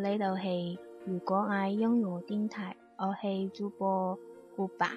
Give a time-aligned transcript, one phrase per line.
[0.00, 4.18] 家好，呢度是如果爱音乐电台，我是主播
[4.54, 4.90] 顾白。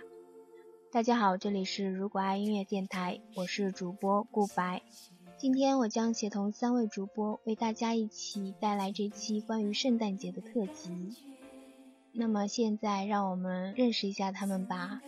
[0.91, 4.83] 大家好，这里是如果爱音乐电台，我是主播顾白。
[5.39, 11.15] 今天我将协同三位主播为大家一起带来这期关于圣诞节的特辑。
[12.11, 15.01] 那么现在让我们认识一下他们吧。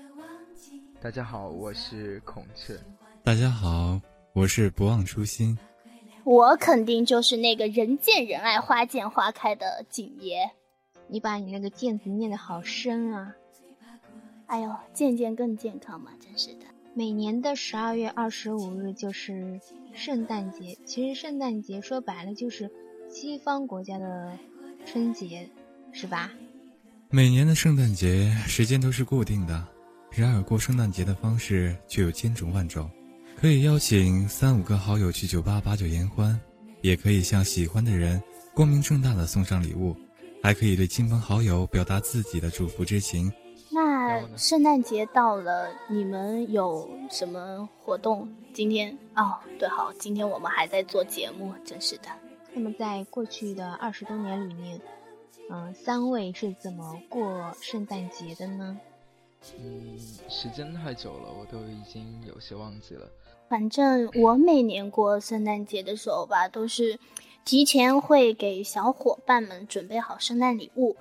[1.00, 2.80] 大家好，我是孔雀。
[3.24, 4.02] 大家好，
[4.34, 5.56] 我是不忘初心。
[6.24, 10.52] 我肯定就是那个人见人爱、花见花开的景爷。
[11.08, 13.36] 你把你那个“见”字念得好深啊！
[14.48, 16.66] 哎呦，健健更健康嘛，真是的。
[16.94, 19.60] 每年的十二月二十五日就是
[19.94, 20.78] 圣诞节。
[20.86, 22.72] 其实圣诞节说白了就是
[23.10, 24.38] 西方国家的
[24.86, 25.50] 春节，
[25.92, 26.32] 是吧？
[27.10, 29.68] 每年的圣诞节时间都是固定的，
[30.10, 32.90] 然而过圣诞节的方式却有千种万种。
[33.44, 36.40] 可以邀请三五个好友去酒吧把酒言欢，
[36.80, 39.94] 也可以向喜欢的人光明正大的送上礼物，
[40.42, 43.30] 还可以对亲朋好友表达自己的祝福之情。
[43.70, 48.34] 那圣诞节到了，你们有什么活动？
[48.54, 52.04] 今天哦，对，好，今天我们还在做节目，真是的。
[52.54, 54.80] 那么在过去的二十多年里面，
[55.52, 58.80] 嗯，三位是怎么过圣诞节的呢？
[59.60, 59.98] 嗯，
[60.30, 63.08] 时间太久了，我都已经有些忘记了。
[63.50, 66.98] 反正我每年过圣诞节的时候吧，都是
[67.46, 70.96] 提前会给小伙伴们准备好圣诞礼物，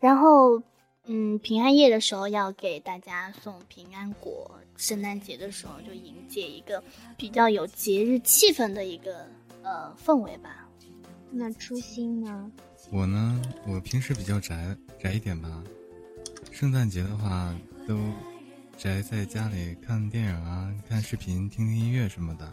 [0.00, 0.62] 然后，
[1.06, 6.82] 嗯，平安夜的时候要给大家送平安果，圣诞节的时候就迎接一个
[7.16, 9.26] 比较有节日气氛的一个
[9.62, 10.66] 呃氛围吧。
[11.30, 12.50] 那初心呢？
[12.90, 15.62] 我呢，我平时比较宅宅一点吧，
[16.50, 17.54] 圣诞节的话
[17.88, 17.98] 都。
[18.76, 22.48] 宅在家里看电影啊，看视频，听听音乐什么的。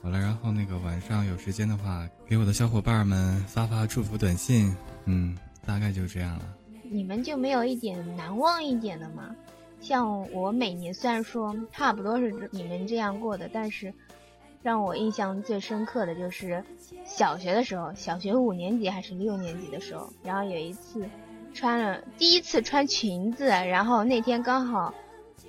[0.00, 4.74] 完了，然后那个晚上有时间的话，给我的小伙伴们发发祝福短信。
[5.04, 5.36] 嗯，
[5.66, 6.56] 大概就这样了。
[6.90, 9.36] 你们就没有一点难忘一点的吗？
[9.78, 13.92] 像我每年虽然说差不多是你们这样过的，但是
[14.62, 16.64] 让我印象最深刻的就是
[17.04, 21.06] 小学的时候，小学五年级还是六年级的时候，然后有一次
[21.54, 24.94] 穿了第一次穿裙子，然后那天刚好。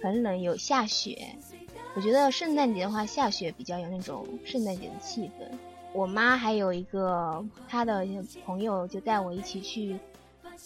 [0.02, 1.36] 很冷，有下雪。
[1.94, 5.46] 我觉得圣诞节的话，下雪比较有那种圣诞节的气氛。
[5.92, 8.08] 我妈还有一个她的
[8.46, 10.00] 朋友，就带我一起去，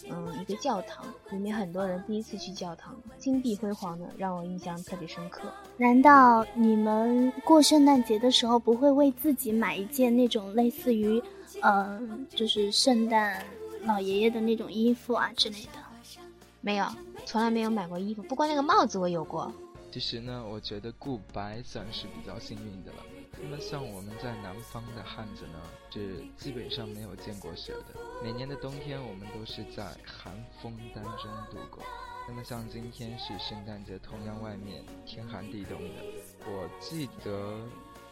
[0.08, 5.52] 嗯，一个教堂，里面很多人第一次去教堂，金碧辉煌的，让我印象特别深刻。
[5.78, 11.20] 难道你们过圣诞节的时候不会为自己买一件那种类似于，
[11.60, 13.42] 呃，就是圣诞
[13.86, 15.78] 老爷爷的那种衣服啊之类的？
[16.60, 16.86] 没有。
[17.26, 19.52] 从来没有买过衣服，不过那个帽子我有过。
[19.92, 22.98] 其实呢，我觉得顾白算是比较幸运的了。
[23.40, 27.94] 那么像我们在南方的汉子呢，是基本上没有见过雪的。
[28.22, 31.82] 每年的冬天，我们都是在寒风当中度过。
[32.26, 36.04] 那么像今天是圣诞节，同样外面天寒地冻的。
[36.46, 37.56] 我记得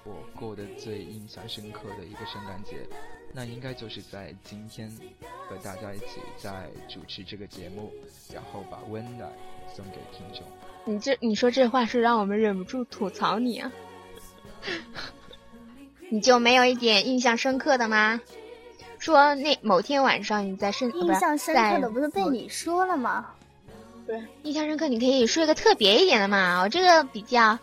[0.04, 2.86] 我过得最印象深刻的一个圣诞节。
[3.34, 4.90] 那应该就是在今天
[5.48, 7.90] 和大家一起在主持这个节目，
[8.30, 9.32] 然后把温暖
[9.74, 10.42] 送给听众。
[10.84, 13.72] 你这你说这话是让我们忍不住吐槽你啊！
[16.10, 18.20] 你就没有一点印象深刻的吗？
[18.98, 23.34] 说那某天晚上你在深印象深刻的不是被你说了吗？
[24.04, 26.60] 不是印象深刻，你可以说一个特别一点的嘛。
[26.60, 27.58] 我这个比较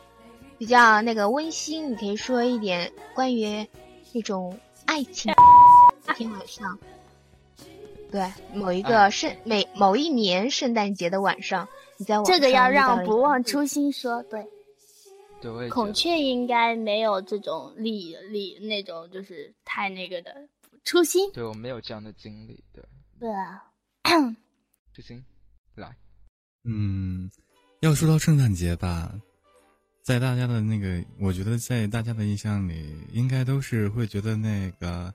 [0.57, 3.69] 比较那个温馨，你可以说一点关于
[4.13, 4.59] 那种。
[4.85, 5.43] 爱情，那
[6.19, 6.77] 天晚上，
[8.11, 11.65] 对某一个圣每某一年圣诞节的晚上，
[11.97, 14.45] 你在这个要让不忘初心说对。
[15.41, 20.49] 对，孔雀应该没有这种理理那种就是太那个的
[20.83, 21.31] 初心。
[21.31, 22.83] 对我没有这样的经历，对。
[23.17, 23.63] 对啊，
[24.93, 25.23] 初心，
[25.75, 25.95] 来，
[26.65, 27.31] 嗯，
[27.79, 29.13] 要说到圣诞节吧。
[30.01, 35.13] 在大家的那个，我觉得在大家的印象里，应该都是会觉得那个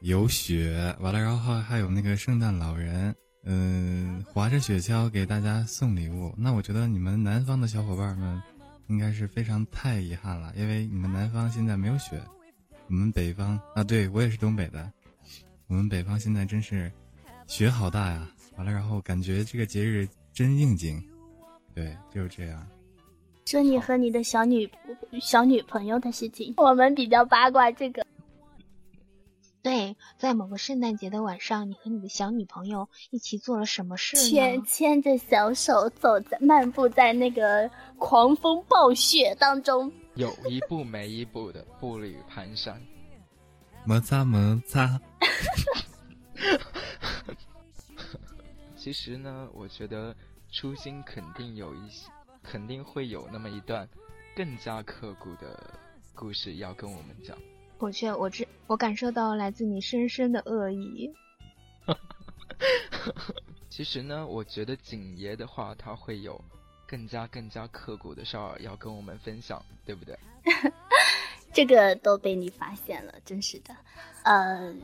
[0.00, 3.14] 有雪，完了，然后还有那个圣诞老人，
[3.44, 6.34] 嗯，划着雪橇给大家送礼物。
[6.38, 8.42] 那我觉得你们南方的小伙伴们
[8.86, 12.18] 应该是非常太遗憾了，因为你们南方现在没有雪，
[12.88, 14.90] 我们北方啊，对我也是东北的，
[15.68, 16.90] 我们北方现在真是
[17.46, 18.26] 雪好大呀。
[18.56, 21.02] 完了，然后感觉这个节日真应景，
[21.74, 22.66] 对，就是这样。
[23.46, 24.68] 说你和你的小女
[25.20, 28.06] 小女朋友的事情，我们比较八卦这个。
[29.62, 34.22] 对，在某个圣诞节的晚上，你和你的小女朋友一起做了什么事呢？
[34.22, 42.74] 牵牵着小手走在漫步在那个狂风暴雪当中，有一步没一步的步履蹒跚，
[43.84, 44.98] 摩擦摩擦。
[48.76, 50.16] 其实呢，我觉得
[50.50, 52.08] 初心肯定有一些，
[52.42, 53.86] 肯定会有那么一段
[54.34, 55.78] 更加刻骨的
[56.14, 57.36] 故事要跟我们讲。
[57.80, 61.12] 我却我知我感受到来自你深深的恶意。
[63.68, 66.40] 其实呢，我觉得景爷的话，他会有
[66.86, 70.18] 更加更加刻骨的事儿要跟我们分享，对不对？
[71.52, 73.74] 这个都被你发现了，真是的。
[74.24, 74.74] 呃，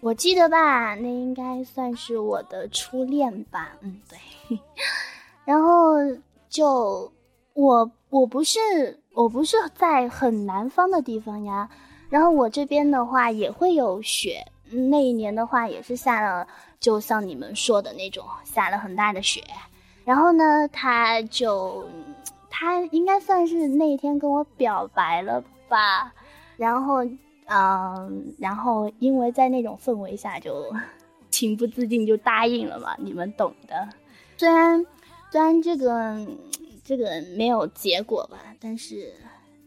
[0.00, 3.76] 我记得吧，那应该算是我的初恋吧。
[3.82, 4.58] 嗯，对。
[5.44, 5.96] 然后
[6.48, 7.12] 就
[7.52, 8.58] 我我不是
[9.12, 11.68] 我不是在很南方的地方呀。
[12.10, 16.46] 然后我这边的话也会有雪，那一年的话也是下了，
[16.80, 19.42] 就像你们说的那种下了很大的雪。
[20.04, 21.86] 然后呢，他就
[22.48, 26.12] 他应该算是那一天跟我表白了吧。
[26.56, 27.04] 然后，
[27.46, 30.72] 嗯，然后因为在那种氛围下，就
[31.30, 33.88] 情不自禁就答应了嘛，你们懂的。
[34.38, 34.86] 虽然
[35.30, 36.26] 虽然这个
[36.82, 39.12] 这个没有结果吧，但是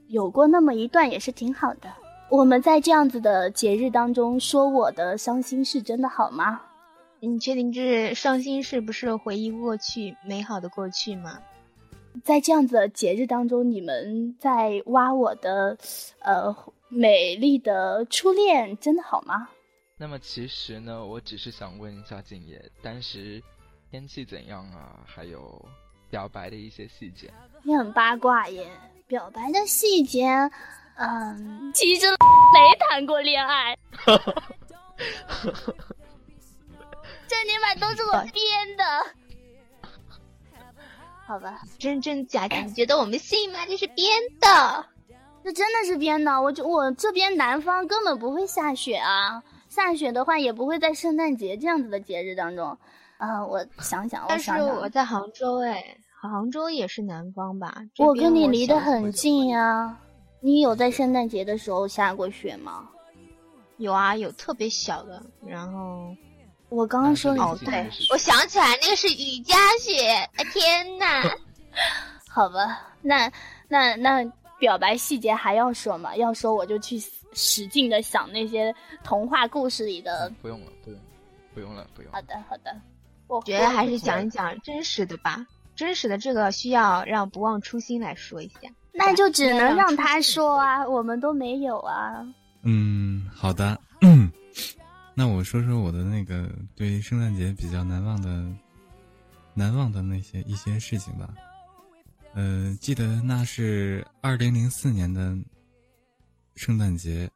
[0.08, 1.88] 有过那么一段也是挺好的。
[2.31, 6.62] 我们在这样子的节日当中说我的伤心事，真的好吗？
[7.19, 11.39] 你确定这是伤心事，不是回忆过去美好的过去吗？
[12.24, 15.78] 在这样子的节日当中，你们在挖我的，
[16.19, 16.56] 呃，
[16.88, 19.50] 美丽的初恋，真的好吗？
[19.98, 23.44] 那么其实呢，我只是想问一下静爷，当时
[23.92, 25.01] 天气怎样啊？
[25.06, 25.63] 还有
[26.10, 27.30] 表白的一些细节。
[27.62, 28.66] 你很八卦耶，
[29.06, 30.50] 表白的细节。
[30.96, 32.16] 嗯，其实没
[32.90, 33.78] 谈过恋爱，
[37.28, 38.84] 这你们都是我编的，
[41.26, 41.62] 好吧？
[41.80, 43.66] 真真假假，你觉得我们信吗？
[43.66, 44.08] 这是编
[44.40, 44.86] 的，
[45.44, 46.42] 这真的是编的。
[46.42, 52.78] 我我这边南方根本不会下雪啊，下雪的话也不会在圣诞节这样子的节日当中。
[53.18, 57.74] 啊，我想想，但是我在杭州哎，杭州也是南方吧？
[57.98, 59.98] 我跟你离得很近呀。
[60.42, 62.90] 你有在圣诞节的时候下过雪吗？
[63.78, 65.24] 有啊，有特别小的。
[65.46, 66.16] 然后
[66.70, 70.02] 我刚刚说哦，对，我想起来那个是雨夹雪。
[70.36, 71.06] 哎天呐，
[72.28, 73.32] 好吧，那
[73.68, 74.24] 那那
[74.60, 76.16] 表白细节还要说吗？
[76.16, 77.00] 要说我就去
[77.34, 78.74] 使劲的想那些
[79.04, 80.32] 童话故事里的。
[80.42, 81.00] 不用了，不用，
[81.54, 82.12] 不用了，不用。
[82.12, 82.76] 好的，好的。
[83.28, 85.46] 我觉得还是讲一讲真实的吧，
[85.76, 88.70] 真实的这个需要让不忘初心来说一下。
[88.94, 92.26] 那就只能让他说啊，我们都没有啊。
[92.64, 93.80] 嗯，好的。
[95.14, 98.46] 那我说说我的那个对圣诞节比较难忘的、
[99.54, 101.30] 难忘的那些一些事情吧。
[102.34, 105.38] 呃，记得那是二零零四年的
[106.56, 107.30] 圣诞节，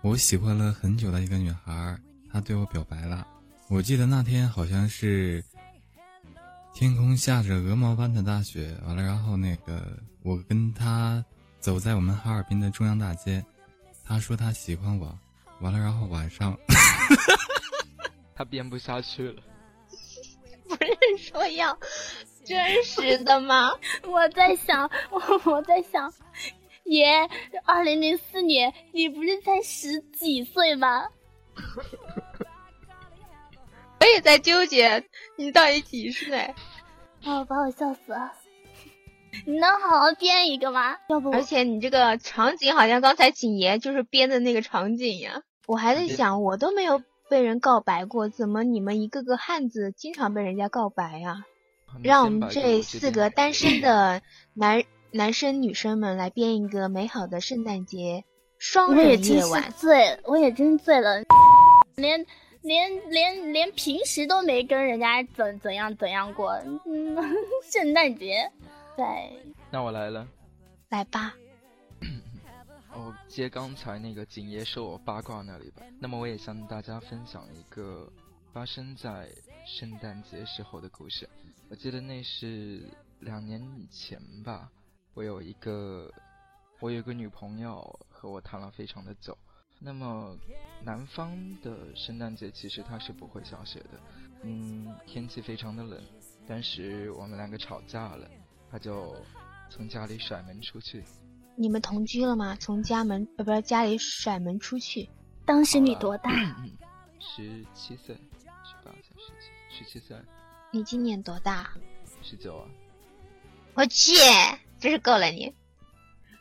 [0.00, 1.98] 我喜欢了很久的一个女孩，
[2.32, 3.26] 她对我表白了。
[3.68, 5.42] 我记得那天好像是
[6.78, 9.98] 天空下着鹅毛般的大雪，完了，然后那个。
[10.22, 11.24] 我跟他
[11.58, 13.42] 走在我们哈尔滨的中央大街，
[14.04, 15.18] 他说他喜欢我，
[15.60, 16.54] 完了，然后晚上，
[18.36, 19.42] 他编不下去了。
[20.68, 21.78] 不是说要
[22.44, 23.70] 真实的吗？
[24.04, 25.20] 我在想，我
[25.50, 26.12] 我在想，
[26.84, 27.06] 爷，
[27.64, 31.06] 二零零四年你不是才十几岁吗？
[34.06, 35.02] 我也在纠结
[35.34, 36.38] 你到底几岁。
[37.24, 38.32] 啊，把我笑死了。
[39.44, 40.96] 你能好好编一个吗？
[41.08, 45.42] 要不，而且你这个场景好像刚才景爷就是编的那个场景呀。
[45.66, 51.44] 我还在想，我都没有被人告白过，怎么你们一个个汉子经常被人家告白呀？
[52.00, 54.22] 让我们这四个单身的
[54.54, 58.22] 男男生女生们来编一个美好的圣诞节
[58.56, 59.72] 双人夜晚。
[59.72, 61.24] 醉，我也真醉了，
[61.96, 62.24] 连
[62.66, 66.50] 连连连平时都没跟人家怎怎样怎样过，
[66.84, 67.16] 嗯，
[67.62, 68.50] 圣诞节。
[68.96, 69.04] 对，
[69.70, 70.26] 那我来了，
[70.88, 71.32] 来吧。
[72.92, 75.82] 我，接刚才那个景爷说我八卦那里吧。
[76.00, 78.10] 那么我也向大家分享一个
[78.52, 79.28] 发生在
[79.64, 81.28] 圣诞节时候的故事。
[81.68, 82.82] 我记得那是
[83.20, 84.68] 两年以前吧。
[85.14, 86.10] 我有一个，
[86.80, 89.36] 我有个女朋友和我谈了非常的久。
[89.78, 90.36] 那么
[90.82, 94.00] 南方的圣诞节其实它是不会下雪的，
[94.42, 96.02] 嗯，天气非常的冷。
[96.46, 98.28] 当时我们两个吵架了。
[98.68, 99.14] 他就
[99.70, 101.02] 从家里甩门出去。
[101.54, 102.56] 你们同居了吗？
[102.56, 105.08] 从家门呃，不是家里甩门出去。
[105.44, 106.30] 当时你多大？
[107.20, 108.16] 十七岁，
[108.64, 110.16] 十八岁，十七，十七岁。
[110.72, 111.72] 你今年多大？
[112.22, 112.68] 十九啊。
[113.74, 114.12] 我去，
[114.80, 115.54] 真是够了你。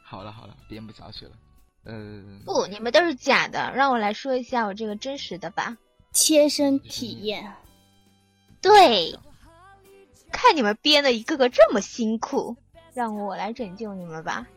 [0.03, 1.37] 好了好了，编不下去了。
[1.85, 1.93] 呃，
[2.45, 3.71] 不，你们都是假的。
[3.75, 5.77] 让我来说一下我这个真实的吧。
[6.11, 7.53] 切身体验。
[8.61, 9.19] 对，
[10.31, 12.55] 看你们编的一个个这么辛苦，
[12.93, 14.47] 让我来拯救你们吧。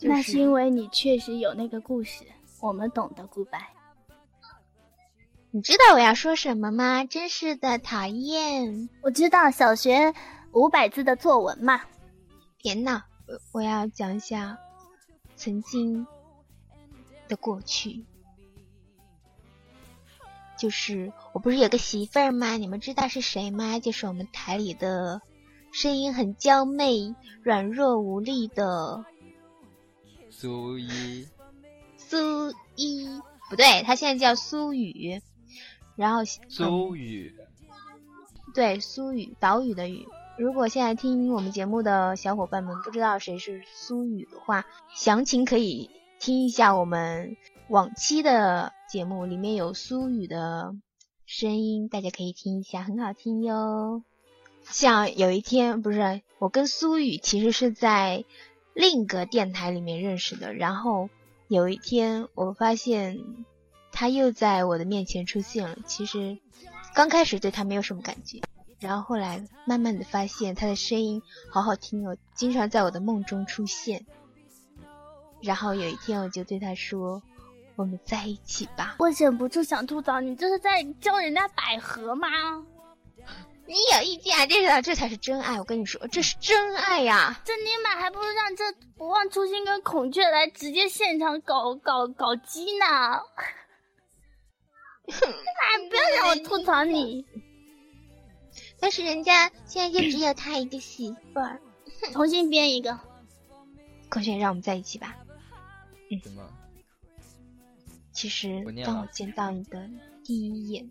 [0.00, 2.24] 那是因为你确实有那个故事，
[2.60, 3.68] 我们懂得顾白。
[5.50, 7.04] 你知道我要说什么吗？
[7.04, 8.88] 真是的，讨厌！
[9.02, 10.14] 我知道小学
[10.52, 11.82] 五百字的作文嘛。
[12.58, 14.58] 别闹，我我要讲一下
[15.36, 16.06] 曾经
[17.28, 18.04] 的过去。
[20.58, 22.56] 就是我不是有个媳妇儿吗？
[22.56, 23.78] 你们知道是谁吗？
[23.78, 25.20] 就是我们台里的
[25.70, 29.04] 声音很娇媚、软弱无力的
[30.30, 31.28] 苏一。
[31.98, 33.06] 苏一
[33.50, 35.20] 不对，他现在叫苏雨。
[35.94, 37.34] 然后苏雨，
[38.54, 40.06] 对苏雨，岛屿的雨。
[40.38, 47.36] 如果现在听我们节目的小伙伴们不知道谁是苏雨的话，详情可以听一下我们
[47.68, 50.74] 往期的节目，里面有苏雨的
[51.24, 54.02] 声音，大家可以听一下，很好听哟。
[54.64, 58.24] 像有一天，不是我跟苏雨其实是在
[58.74, 61.08] 另一个电台里面认识的，然后
[61.48, 63.18] 有一天我发现。
[63.98, 65.78] 他又在我的面前出现了。
[65.86, 66.36] 其实
[66.94, 68.42] 刚开始对他没有什么感觉，
[68.86, 74.06] 然后后来慢慢的发现他的声音好好听哦，经常在我的梦中出现。
[75.42, 77.20] 然后有一天我就对他说
[77.74, 82.28] ：“我们在一起吧。”我忍不住想吐槽，你这是在教人家百合吗？
[83.66, 84.46] 你有意见啊？
[84.46, 85.58] 这这才是真爱！
[85.58, 87.40] 我跟你说，这是真爱呀！
[87.44, 92.86] 这尼玛还不如让这不忘初心跟孔雀来直接现场搞搞搞基呢！
[95.08, 97.26] 哎，不要让我吐槽你。
[98.78, 101.60] 但是人家现在就只有他一个媳妇儿，
[102.12, 103.00] 重新编一个。
[104.08, 105.16] 孔雀，让我们在一起吧。
[106.10, 106.20] 嗯。
[106.22, 106.48] 什么？
[108.12, 109.90] 其实，当我见到你的
[110.24, 110.90] 第一眼，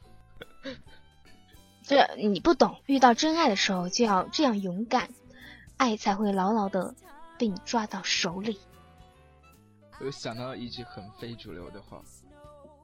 [1.83, 5.09] 这你不懂，遇到真爱的时候就要这样勇敢，
[5.79, 6.95] 爱才会牢牢的
[7.39, 8.59] 被你抓到手里。
[10.01, 12.03] 我想到一句很非主流的话：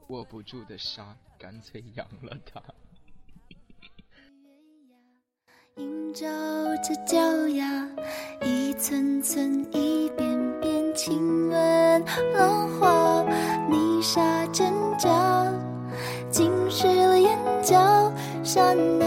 [0.07, 2.61] 握不住的沙，干脆扬了它。
[5.77, 6.25] 映照
[6.77, 7.87] 着脚丫，
[8.41, 13.23] 一寸寸，一遍遍亲吻浪花。
[13.69, 15.51] 泥沙挣扎，
[17.65, 18.11] 了眼角，
[18.43, 19.05] 刹那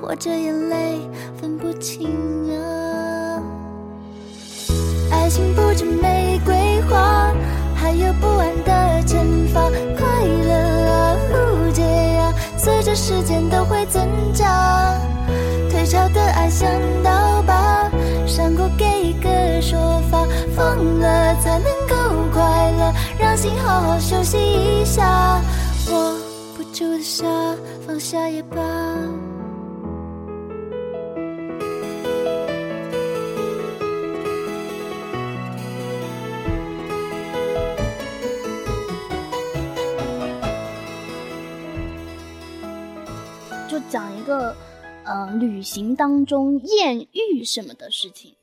[0.00, 1.00] 或者眼泪
[1.40, 2.10] 分不清
[2.52, 3.40] 啊。
[5.10, 6.54] 爱情不止玫瑰
[6.88, 7.32] 花，
[7.74, 9.70] 还有不安的惩罚。
[9.96, 10.52] 快乐
[10.90, 15.00] 啊，误解啊，随着时间都会增加。
[15.70, 16.68] 退潮的爱像
[17.02, 17.90] 刀疤，
[18.26, 19.78] 伤口给一个说
[20.10, 21.94] 法，放了才能够
[22.32, 22.42] 快
[22.72, 25.40] 乐，让心好好休息一下。
[26.84, 28.58] 握不住的沙，放下也罢。
[43.68, 44.54] 就讲一个。
[45.06, 48.34] 嗯，旅行当中艳遇什么的事情，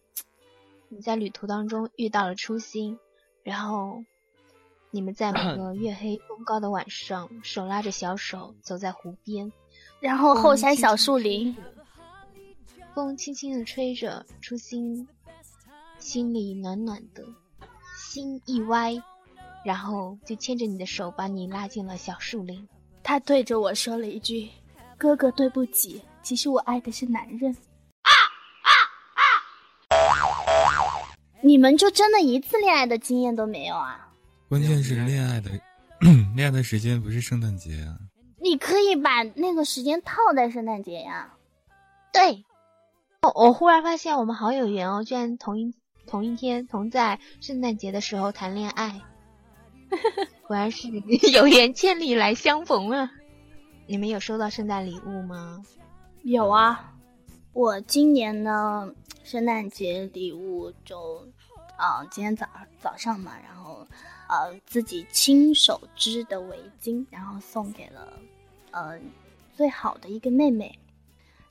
[0.89, 2.99] 你在旅途当中遇到了初心，
[3.41, 4.03] 然后
[4.91, 9.51] 你们在某个 月黑风高的晚上，手拉着小手走在湖边，
[10.01, 11.55] 然后后山小树林，
[12.93, 15.07] 风轻轻的吹着，初心
[15.97, 17.23] 心里暖暖的，
[17.97, 19.01] 心一歪，
[19.63, 22.67] 然后就牵着你的手把你拉进了小树林。
[23.01, 24.49] 他对着我说了一句
[24.97, 27.51] ：“哥哥，对不起。”其实我爱的是男人。
[28.03, 28.11] 啊
[28.61, 28.69] 啊
[29.15, 29.95] 啊！
[31.41, 34.10] 你们就真的一次恋爱的经验都没有啊？
[34.51, 35.49] 关键是恋爱的
[36.35, 37.97] 恋爱的时间不是圣诞节啊。
[38.37, 41.33] 你可以把那个时间套在圣诞节呀。
[42.11, 42.43] 对。
[43.21, 45.73] 哦，我忽然发现我们好有缘哦，居然同一
[46.05, 49.01] 同一天同在圣诞节的时候谈恋爱。
[50.45, 50.89] 果然是
[51.31, 53.09] 有缘千里来相逢啊！
[53.87, 55.63] 你们有收到圣诞礼物吗？
[56.23, 56.93] 有啊，
[57.53, 58.93] 我今年呢，
[59.23, 61.25] 圣诞节礼物就，
[61.77, 62.47] 啊，今天早
[62.79, 63.85] 早上嘛，然后，
[64.27, 68.13] 呃，自己亲手织的围巾，然后送给了，
[68.71, 68.99] 呃，
[69.55, 70.77] 最好的一个妹妹。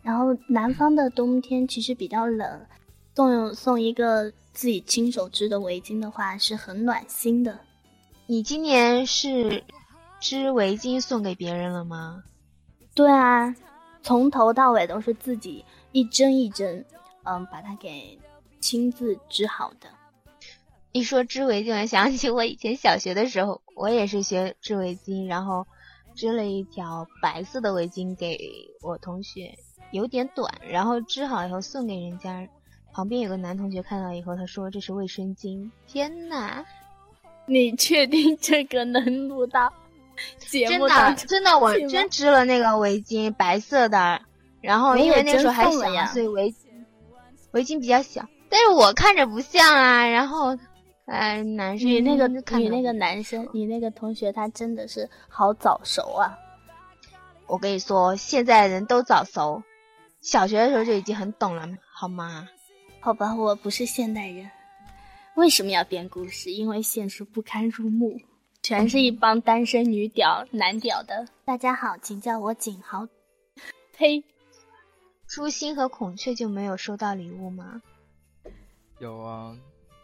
[0.03, 2.67] 然后南方的冬天其实比较冷，
[3.15, 7.59] 送送一个自己亲手织的围巾的话，是很暖心的。
[8.27, 9.63] 你今年是
[10.21, 12.23] 织围巾送给别人了吗？
[12.95, 13.55] 对啊，
[14.03, 16.83] 从头到尾都是自己一针一针，
[17.25, 18.19] 嗯，把它给
[18.61, 19.89] 亲自织好的。
[20.93, 25.67] 一说织围巾，我想起我以前小学的时候，我也是学织围巾，然后
[26.17, 28.39] 织了一条白色的围巾给
[28.83, 29.55] 我同学，
[29.93, 32.49] 有点短，然后织好以后送给人家。
[32.93, 35.71] 旁边有个男同学看到以后，他说这是卫生巾。
[35.87, 36.65] 天哪！
[37.47, 39.73] 你确定这个能录到
[40.39, 41.15] 节目的？
[41.15, 44.21] 真的，我真织了那个围巾，白色的。
[44.61, 46.53] 然后因为那时候还小，所以围
[47.53, 50.09] 围巾比较小，但是我看着不像啊。
[50.09, 50.59] 然后。
[51.11, 56.39] 哎，男生，你那个你那个男生，你那个同学，他真的是好早熟啊！
[57.49, 59.61] 我跟你说，现在人都早熟，
[60.21, 62.49] 小学的时候就已经很懂了，好吗？
[63.01, 64.49] 好吧，我不是现代人。
[65.35, 66.53] 为什么要编故事？
[66.53, 68.17] 因为现实不堪入目，
[68.63, 71.27] 全是一帮单身女屌男屌的。
[71.45, 73.09] 大家好，请叫我景豪。
[73.97, 74.23] 呸！
[75.27, 77.83] 朱星和孔雀就没有收到礼物吗？
[79.01, 79.57] 有啊。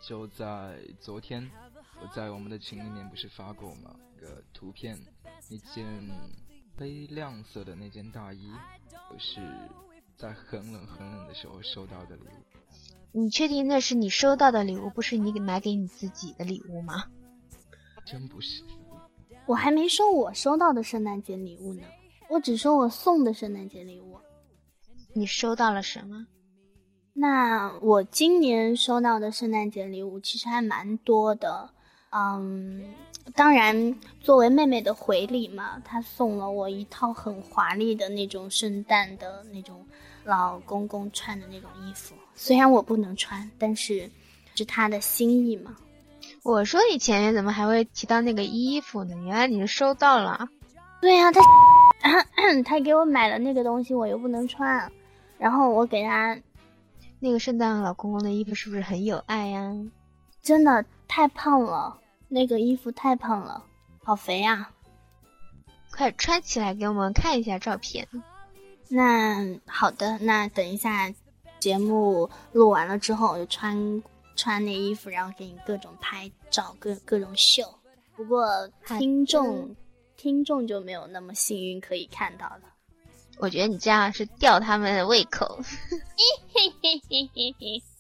[0.07, 1.51] 就在昨天，
[2.01, 3.97] 我在我们的群里面不是发过吗？
[4.21, 4.97] 个图片，
[5.49, 5.85] 一件
[6.77, 8.53] 黑亮色的那件大衣，
[9.13, 9.41] 我是
[10.17, 12.79] 在很冷很冷的时候收到的礼物。
[13.11, 17.07] 你确定那是你收到的礼物，不是你买给你自己的礼物吗？
[18.05, 18.63] 真不是。
[19.45, 21.83] 我还没说我收到的圣诞节礼物呢，
[22.31, 24.21] 我只说我送的圣诞节礼物。
[25.15, 26.29] 你收到了什么？
[27.19, 31.71] 那我今年收到的圣诞节礼物其实还蛮多的，
[32.11, 32.85] 嗯，
[33.35, 39.83] 当然作为妹妹的回礼嘛，她送了我一套很华丽的那种圣诞的那种
[40.25, 44.11] 老公公穿的那种衣服，虽然我不能穿，但是
[44.55, 45.75] 是她的心意嘛。
[46.43, 49.17] 我说你前面怎么还会提到那个衣服呢？
[49.25, 50.47] 原来你是收到了。
[51.01, 51.41] 对呀，他
[52.63, 54.93] 他 给我买了那个东西，我又不能穿，
[55.39, 56.39] 然后我给他。
[57.27, 59.75] 那个圣诞老公公的衣服是不是很有爱呀？
[60.43, 63.65] 真的太胖了，那个衣服太胖了，
[64.05, 64.71] 好肥啊！
[65.91, 68.07] 快穿起来给我们看一下照片。
[68.89, 71.13] 那好的，那等一下
[71.59, 74.01] 节目录完了之后，我就穿
[74.37, 77.65] 穿那衣服，然后给你各种拍照，各各种秀。
[78.15, 78.47] 不过
[78.87, 79.75] 听众
[80.17, 82.76] 听众就没有那么幸运可以看到了。
[83.39, 85.59] 我觉得你这样是吊他们的胃口。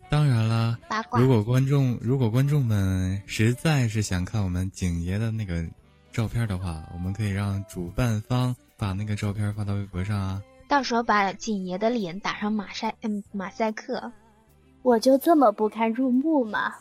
[0.09, 0.79] 当然了，
[1.13, 5.65] 如果观众如果观众们实在是想看我们景爷的那个
[6.13, 10.43] 照片的话，我们可以让主办方把那个照片发到微博上啊。
[10.69, 14.13] 到时候把景爷的脸打上马赛嗯马赛克，
[14.83, 16.73] 我就这么不堪入目吗？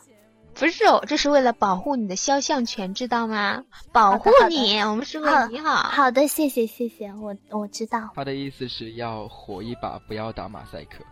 [0.58, 3.64] 不是哦，这是为了保护你的肖像权，知道吗？
[3.92, 5.74] 保护你，我们是为你好。
[5.76, 8.10] 好的，谢谢谢谢，我我知道。
[8.14, 11.04] 他的意思是要火一把，不要打马赛克。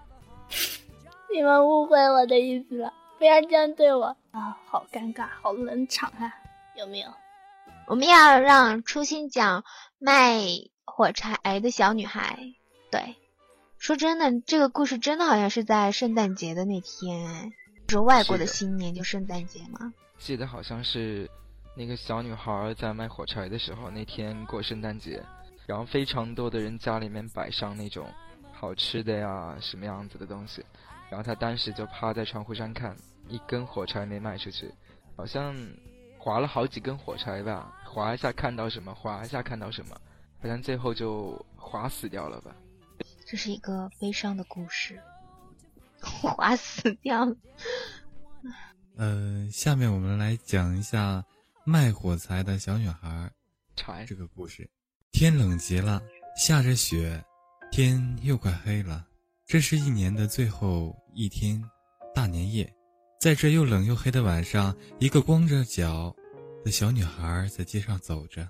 [1.35, 4.57] 你们误会我的意思了，不要这样对我啊！
[4.67, 6.33] 好尴尬，好冷场啊！
[6.75, 7.09] 有没有？
[7.87, 9.63] 我们要让初心讲
[9.99, 10.41] 卖
[10.87, 12.39] 火柴的小女孩。
[12.91, 13.17] 对，
[13.77, 17.53] 说真的，这个故事真的好像是在圣诞节的那天。
[17.89, 19.93] 是外国的新年就圣诞节吗？
[20.19, 21.31] 记得好像是
[21.77, 25.23] 那个小女孩在卖火柴的时候，那天过圣诞节，
[25.67, 28.07] 然后非常多的人家里面摆上那种
[28.53, 30.65] 好吃的呀，什么样子的东西，
[31.11, 32.97] 然后她当时就趴在窗户上看，
[33.29, 34.73] 一根火柴没卖出去，
[35.17, 35.55] 好像
[36.19, 40.01] 划了好几根火柴吧，划一下看到什么，划一下看到什么，
[40.41, 42.55] 好像最后就划死掉了吧。
[43.27, 45.01] 这是一个悲伤的故事。
[46.21, 47.37] 划死掉了。
[48.97, 51.25] 呃，下面我们来讲一下
[51.65, 53.31] 卖火柴的小女孩
[54.07, 54.69] 这个故事。
[55.11, 56.01] 天冷极了，
[56.37, 57.23] 下着雪，
[57.71, 59.07] 天又快黑了。
[59.47, 61.63] 这是一年的最后一天，
[62.15, 62.73] 大年夜。
[63.21, 66.15] 在这又冷又黑的晚上，一个光着脚
[66.65, 68.49] 的小女孩在街上走着。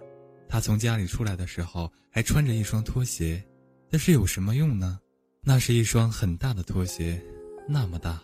[0.48, 3.42] 她从家里出来的时候还穿着一双拖鞋，
[3.90, 4.98] 但是有什么用呢？
[5.42, 7.22] 那是一双很大的拖鞋。
[7.66, 8.22] 那么大，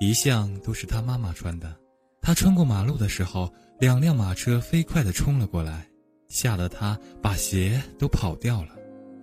[0.00, 1.74] 一向都是他妈妈穿的。
[2.20, 5.86] 他穿过马路的时候，两辆马车飞快地冲了过来，
[6.28, 8.70] 吓得他把鞋都跑掉了，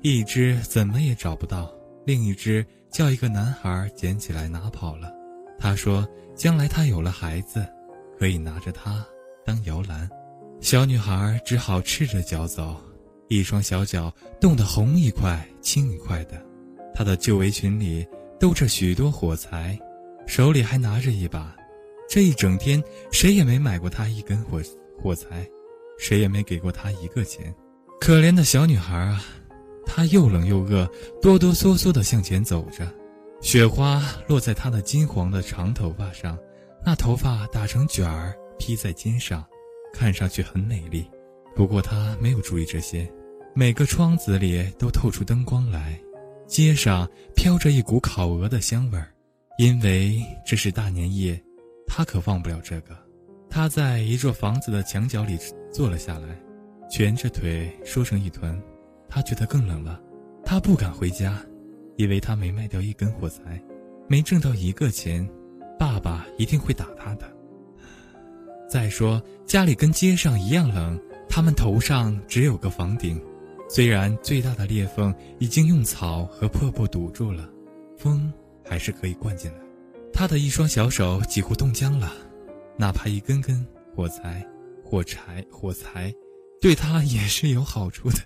[0.02, 1.72] 一只怎么也找不到，
[2.06, 5.14] 另一只叫一个男孩捡起来拿跑了。
[5.60, 7.66] 他说：“将来他有了孩子，
[8.18, 9.06] 可以拿着它
[9.46, 10.10] 当摇篮。”
[10.62, 12.76] 小女孩只好赤着脚走，
[13.28, 16.42] 一双小脚冻得红一块青一块的。
[16.96, 18.08] 她的旧围裙里。
[18.40, 19.78] 兜着许多火柴，
[20.26, 21.56] 手里还拿着一把。
[22.10, 24.62] 这一整天，谁也没买过她一根火
[25.02, 25.48] 火柴，
[25.98, 27.54] 谁也没给过她一个钱。
[28.00, 29.24] 可怜的小女孩啊，
[29.86, 30.90] 她又冷又饿，
[31.22, 32.88] 哆哆嗦嗦地向前走着。
[33.42, 36.38] 雪花落在她的金黄的长头发上，
[36.86, 39.46] 那头发打成卷儿披在肩上，
[39.94, 41.10] 看上去很美丽。
[41.56, 43.12] 不过她没有注意这些，
[43.54, 46.00] 每个窗子里都透出灯光来，
[46.48, 49.14] 街上飘着一股烤鹅的香味儿，
[49.58, 51.40] 因为这是大年夜，
[51.86, 52.98] 他可忘不了这个。
[53.50, 55.38] 他在一座房子的墙角里
[55.72, 56.28] 坐了下来，
[56.90, 58.60] 蜷着腿缩成一团。
[59.10, 60.02] 他觉得更冷了，
[60.44, 61.38] 他不敢回家。
[61.98, 63.60] 因为他没卖掉一根火柴，
[64.08, 65.28] 没挣到一个钱，
[65.80, 67.28] 爸爸一定会打他的。
[68.70, 73.20] 再说家里跟街上一样冷，他们头上只有个房顶，
[73.70, 77.50] 虽然最大的裂缝已经用草和破布堵住了，
[77.98, 78.32] 风
[78.64, 79.58] 还是可以灌进来。
[80.14, 82.12] 他的一双小手几乎冻僵了，
[82.78, 84.46] 哪怕一根根火柴、
[84.84, 86.14] 火柴、火柴，
[86.62, 88.18] 对他也是有好处的。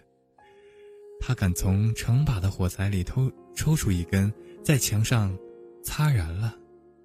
[1.19, 4.31] 他敢从成把的火柴里偷抽出一根，
[4.63, 5.37] 在墙上
[5.83, 6.55] 擦燃了，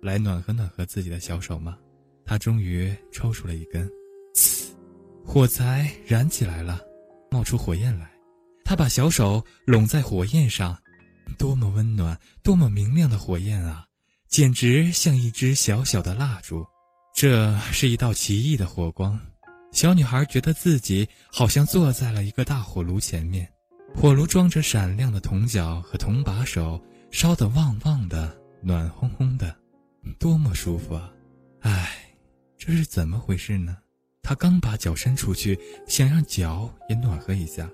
[0.01, 1.79] 来暖和暖和自己的小手吗？
[2.25, 3.91] 他终于抽出了一根，
[4.35, 4.69] 呲，
[5.25, 6.81] 火柴燃起来了，
[7.31, 8.11] 冒出火焰来。
[8.69, 10.77] 他把小手拢在火焰上，
[11.39, 13.87] 多么温暖，多么明亮的火焰啊！
[14.29, 16.67] 简直像一支小小的蜡烛。
[17.15, 19.17] 这是一道奇异的火光，
[19.71, 23.49] 小女孩觉得自己好像坐在了一个大火炉前面。
[23.95, 29.57] 火炉装着闪亮的铜角和铜把手，烧得旺旺的，暖烘烘的，
[30.19, 31.13] 多么舒服啊！
[31.61, 31.89] 唉，
[32.59, 33.77] 这是怎么回事呢？
[34.25, 37.71] 他刚把脚伸出去，想让脚也暖和一下，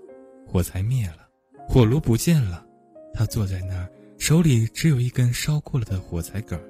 [0.52, 1.26] 火柴灭了，
[1.66, 2.62] 火炉不见了。
[3.14, 3.88] 他坐在那儿，
[4.18, 6.60] 手里只有一根烧过了的火柴梗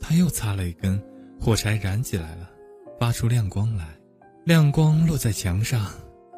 [0.00, 1.02] 他又擦了一根，
[1.40, 2.48] 火柴燃起来了，
[3.00, 3.98] 发出亮光来，
[4.44, 5.90] 亮光落在墙上，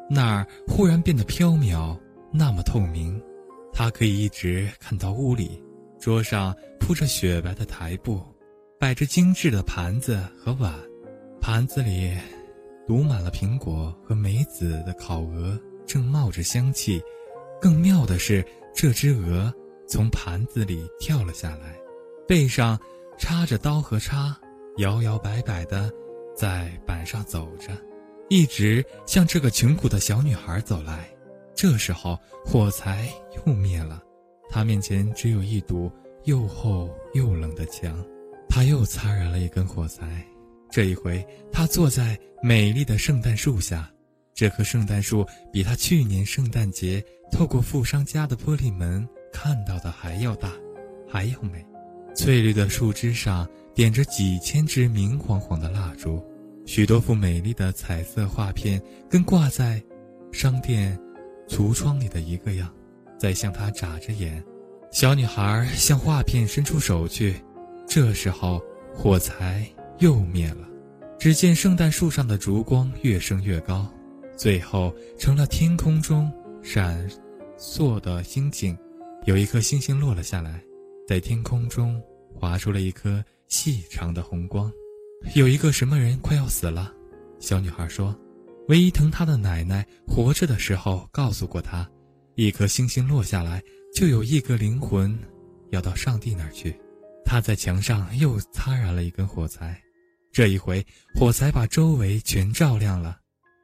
[0.09, 1.95] 那儿忽然变得飘渺。
[2.31, 3.21] 那么透明，
[3.71, 5.63] 他可以一直看到屋里。
[5.99, 8.19] 桌上铺着雪白的台布，
[8.79, 10.73] 摆着精致的盘子和碗，
[11.39, 12.17] 盘子里
[12.87, 15.55] 堵满了苹果和梅子的烤鹅，
[15.85, 17.01] 正冒着香气。
[17.61, 18.45] 更妙的是，
[18.75, 19.53] 这只鹅
[19.87, 21.77] 从盘子里跳了下来，
[22.27, 22.79] 背上
[23.17, 24.37] 插着刀和叉，
[24.77, 25.91] 摇摇摆摆地
[26.35, 27.69] 在板上走着，
[28.29, 31.09] 一直向这个穷苦的小女孩走来。
[31.55, 33.09] 这时候，火柴
[33.45, 34.03] 又灭了，
[34.49, 35.89] 他面前只有一堵
[36.25, 38.05] 又厚又冷的墙。
[38.49, 40.25] 他又擦燃了一根火柴，
[40.69, 43.91] 这一回他坐在美丽的圣诞树下。
[44.35, 50.51] 这棵圣诞树比他去年圣诞节透过富商家的玻璃门看到的还要大，
[51.09, 51.65] 还要美。
[52.13, 56.21] 翠绿的树枝上点着几千支明晃晃的蜡烛，
[56.65, 59.81] 许多幅美丽的彩色画片跟挂在
[60.33, 60.99] 商店。
[61.47, 62.73] 橱窗里的一个样，
[63.19, 64.43] 在向他眨着眼。
[64.91, 67.35] 小女孩向画片伸出手去，
[67.87, 68.59] 这时候
[68.91, 69.63] 火柴
[69.99, 70.67] 又灭了。
[71.19, 73.87] 只见圣诞树上的烛光越升越高，
[74.35, 77.09] 最后成了天空中闪
[77.57, 78.77] 烁的星星。
[79.25, 80.61] 有一颗星星落了下来，
[81.07, 82.01] 在天空中
[82.33, 84.71] 划出了一颗细长的红光。
[85.33, 86.93] 有一个什么人快要死了，
[87.39, 88.15] 小女孩说。
[88.67, 91.87] 唯一疼她的奶奶活着的时候告诉过她，
[92.33, 93.61] 一颗星星落下来，
[93.93, 95.17] 就有一个灵魂
[95.69, 96.75] 要到上帝那儿去。
[97.23, 99.79] 他在墙上又擦燃了一根火柴，
[100.31, 103.17] 这一回火柴把周围全照亮了。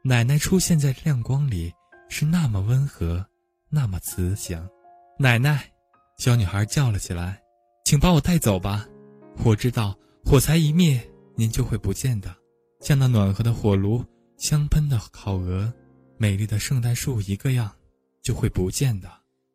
[0.04, 1.72] 奶奶出现在亮光里，
[2.10, 3.24] 是那么温和，
[3.70, 4.68] 那么慈祥。
[5.20, 5.72] 奶奶，
[6.18, 7.40] 小女孩叫了起来
[7.86, 8.88] ：“请把我带走吧！
[9.44, 11.00] 我知道火柴一灭，
[11.36, 12.36] 您就会不见的，
[12.80, 14.04] 像那暖和的火炉。”
[14.38, 15.72] 香喷的烤鹅，
[16.18, 17.72] 美丽的圣诞树，一个样，
[18.24, 19.08] 就会不见的。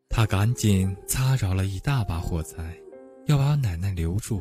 [0.09, 2.73] 他赶紧擦着了一大把火柴，
[3.27, 4.41] 要把奶奶留住。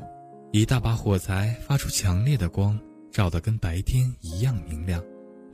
[0.51, 2.79] 一大把火柴发出强烈的光，
[3.11, 5.03] 照得跟白天一样明亮。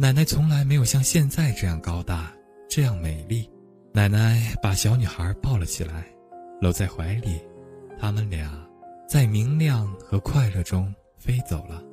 [0.02, 2.34] 奶奶从来没有像现在这样高大，
[2.68, 3.48] 这样美丽。
[3.94, 6.08] 奶奶把小女孩抱了起来，
[6.60, 7.40] 搂在怀里。
[8.00, 8.52] 他们俩
[9.08, 11.84] 在明亮和快乐中飞走了，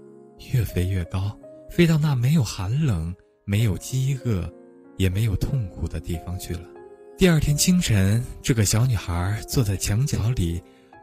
[0.54, 1.38] 越飞越高。
[1.68, 4.50] 飞到那没有寒冷、没有饥饿、
[4.96, 6.62] 也没有痛苦的地方去了。
[7.18, 10.62] 第二天清晨，这个小女孩坐在墙角里，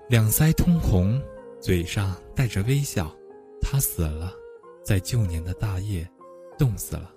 [0.10, 1.22] 两腮通红，
[1.62, 3.16] 嘴上带着微笑。
[3.62, 4.34] 她死了，
[4.84, 6.10] 在旧年的大夜，
[6.58, 7.12] 冻死了。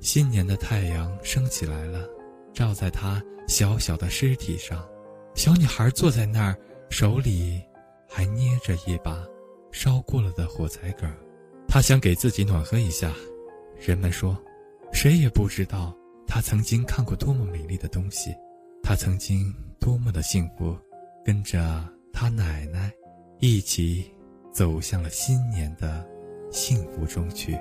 [0.00, 2.06] 新年的太阳升起来了，
[2.52, 4.86] 照在她小小的尸体上。
[5.34, 6.56] 小女孩坐在那儿，
[6.90, 7.60] 手里
[8.08, 9.24] 还捏着一把
[9.72, 11.10] 烧过了的火柴梗。
[11.66, 13.12] 他想给自己暖和一下。
[13.80, 14.36] 人们说，
[14.92, 15.92] 谁也不知道
[16.26, 18.32] 他曾经看过多么美丽的东西，
[18.82, 20.76] 他曾经多么的幸福，
[21.24, 22.92] 跟着他奶奶
[23.40, 24.08] 一起
[24.52, 26.06] 走向了新年的
[26.52, 27.58] 幸福中去。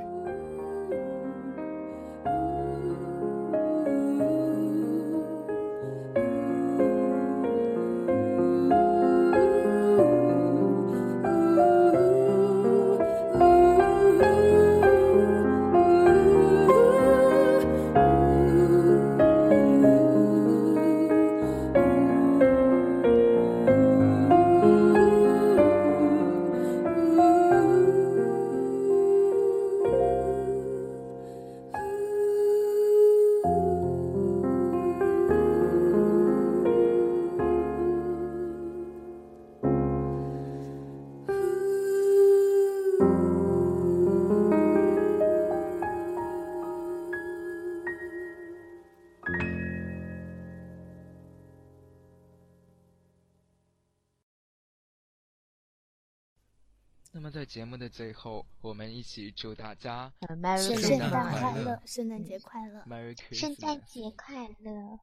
[57.54, 60.12] 节目的最后，我们一起祝大家
[60.58, 62.84] 圣诞快乐，圣诞节快乐。
[63.32, 63.80] 圣诞。
[63.86, 64.98] 节快乐。